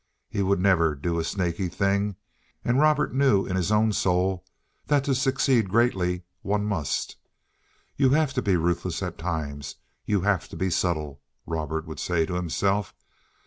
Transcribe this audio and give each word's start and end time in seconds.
He 0.31 0.41
would 0.41 0.59
never 0.59 0.95
do 0.95 1.19
a 1.19 1.23
snaky 1.23 1.67
thing—and 1.69 2.79
Robert 2.81 3.13
knew, 3.13 3.45
in 3.45 3.55
his 3.55 3.71
own 3.71 3.91
soul, 3.93 4.43
that 4.87 5.03
to 5.03 5.13
succeed 5.13 5.69
greatly 5.69 6.23
one 6.41 6.65
must. 6.65 7.17
"You 7.97 8.09
have 8.09 8.33
to 8.33 8.41
be 8.41 8.55
ruthless 8.57 9.03
at 9.03 9.19
times—you 9.19 10.21
have 10.21 10.49
to 10.49 10.55
be 10.55 10.71
subtle," 10.71 11.21
Robert 11.45 11.85
would 11.85 11.99
say 11.99 12.25
to 12.25 12.33
himself. 12.33 12.95